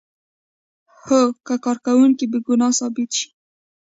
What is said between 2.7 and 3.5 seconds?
ثابت شي.